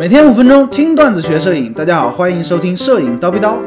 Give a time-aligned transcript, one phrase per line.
[0.00, 3.60] 每天五分钟听段子学摄影，大家好，欢迎收听摄影刀逼刀。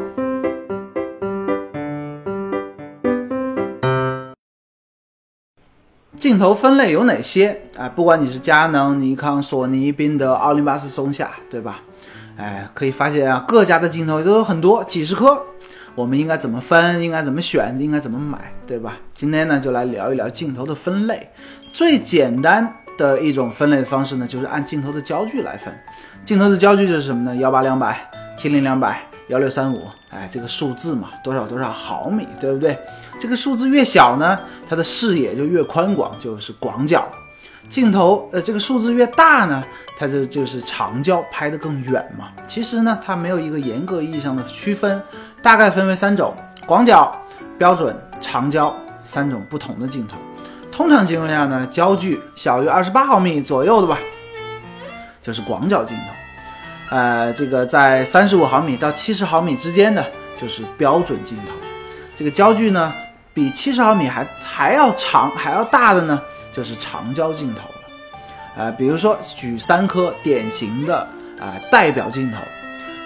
[6.19, 7.61] 镜头分类有哪些？
[7.77, 11.81] 哎，不管你是佳能、尼康、索尼、宾得、奥林巴斯、松下，对吧？
[12.35, 15.39] 哎，可以发现啊，各家的镜头都有很多，几十颗。
[15.93, 16.99] 我们应该怎么分？
[17.03, 17.77] 应该怎么选？
[17.77, 18.51] 应该怎么买？
[18.65, 18.97] 对吧？
[19.13, 21.29] 今天呢，就来聊一聊镜头的分类。
[21.71, 25.71] 最简单的一种分类方式呢，就是按镜头的焦距来分。
[26.25, 27.35] 镜头的焦距就是什么呢？
[27.37, 27.99] 幺八两百、
[28.37, 29.87] 七零两百、幺六三五。
[30.09, 32.77] 哎，这个数字嘛，多少多少毫米，对不对？
[33.19, 34.39] 这个数字越小呢，
[34.69, 37.05] 它的视野就越宽广，就是广角。
[37.67, 39.63] 镜头呃，这个数字越大呢，
[39.97, 42.29] 它这就是长焦，拍得更远嘛。
[42.47, 45.01] 其实呢，它没有一个严格意义上的区分。
[45.41, 46.33] 大概分为三种：
[46.65, 47.13] 广角、
[47.57, 48.73] 标准、长焦
[49.05, 50.15] 三种不同的镜头。
[50.71, 53.97] 通常情况下呢，焦距小于二十八毫米左右的吧，
[55.23, 56.95] 就是广角镜头。
[56.95, 60.05] 呃，这个在三十五毫米到七十毫米之间的
[60.39, 61.53] 就是标准镜头。
[62.15, 62.93] 这个焦距呢，
[63.33, 66.21] 比七十毫米还还要长还要大的呢，
[66.53, 67.75] 就是长焦镜头了。
[68.55, 70.99] 呃，比如说举三颗典型的
[71.39, 72.37] 啊代表镜头。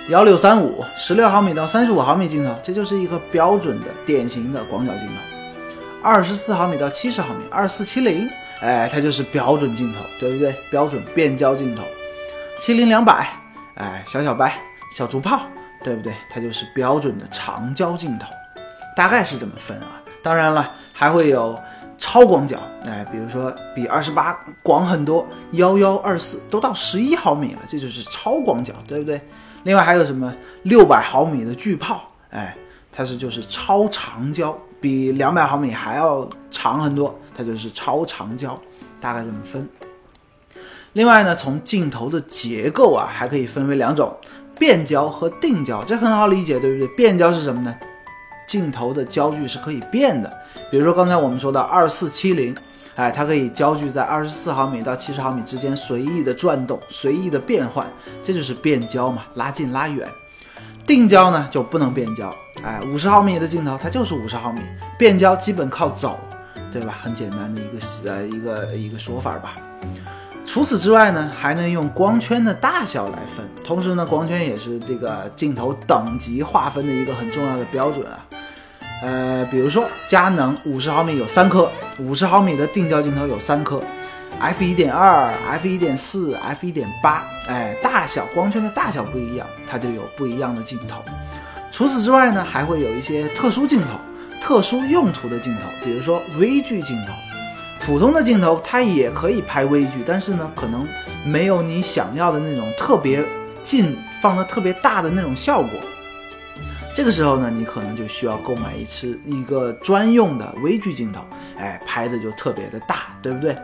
[0.10, 5.14] 幺六三五十六毫米到三十五毫米镜头，这就是一个标准的典型的广角镜头。
[6.02, 8.30] 二十四毫米到七十毫米，二四七零，
[8.62, 10.56] 哎，它就是标准镜头，对不对？
[10.70, 11.84] 标准变焦镜头。
[12.60, 13.30] 七零两百，
[13.76, 14.60] 哎，小小白，
[14.94, 15.42] 小竹炮，
[15.84, 16.14] 对不对？
[16.30, 18.28] 它就是标准的长焦镜头。
[18.96, 20.02] 大概是这么分啊。
[20.24, 21.58] 当然了，还会有
[21.98, 29.22] 超广角，哎，比如说比二十八广很多，幺幺二四都到十一毫米了，这就是超广角，对不对？
[29.64, 32.02] 另外还有什么六百毫米的巨炮？
[32.32, 32.56] 哎，
[32.92, 38.60] 它是就是超长焦，比两百毫米还要长很多，它就是超长焦，
[39.00, 39.68] 大概这么分。
[40.98, 44.12] 另外呢，从镜头的结构啊，还可以分为两种：
[44.58, 45.84] 变焦和定焦。
[45.84, 46.88] 这很好理解，对不对？
[46.96, 47.72] 变焦是什么呢？
[48.50, 50.34] 镜头的焦距是可以变的。
[50.72, 52.56] 比如说刚才我们说的二四七零。
[52.96, 57.86] 哎，它可以焦距在二十四毫米到七十毫米之间随意的转动，随意的变换，
[58.24, 60.10] 这就是变焦嘛，拉近拉远。
[60.88, 62.34] 定焦呢就不能变焦，
[62.64, 64.62] 哎，五十毫米的镜头它就是五十毫米，
[64.98, 66.20] 变焦基本靠走，
[66.74, 66.98] 对吧？
[67.04, 69.54] 很简单的一个呃一个一个说法吧。
[70.58, 78.26] 除此之外呢，还能用光圈的大小来分，同时呢，光圈也是这个镜头等级划分的一个很重要的标准啊。
[79.04, 81.70] 呃，比如说佳能五十毫米有三颗，
[82.00, 83.80] 五十毫米的定焦镜头有三颗
[84.40, 91.06] ，f 一点二、f 一点四、f 一点八，哎，大小光圈的大小不一样，它就有不一样的镜头。
[91.72, 93.90] 除此之外呢，还会有一些特殊镜头、
[94.42, 97.14] 特殊用途的镜头，比如说微距镜头。
[97.88, 100.86] 普通的镜头它也可以拍微距，但是呢，可能
[101.26, 103.24] 没有你想要的那种特别
[103.64, 105.70] 近、放的特别大的那种效果。
[106.94, 111.22] 这个时候呢，你可能就需要购买一次一个专用的微距镜头，
[111.58, 113.56] 哎，拍的就特别的大，对不对？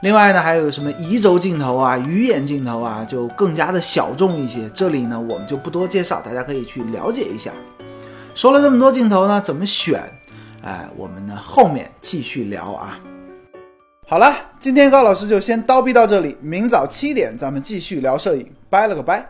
[0.00, 4.70] 另外呢，还有什么移轴镜头啊、鱼眼镜头啊，就更加的小众一些。
[4.72, 7.50] 这里呢，我们就不多介绍，大家可以去了解一下。
[8.34, 10.02] 说了这么多镜头呢，怎么选？
[10.64, 12.98] 哎，我们呢后面继续聊啊。
[14.10, 19.24] 好了，今天高老师就先叨逼到这里，明早七点咱们继续聊摄影，拜了个拜。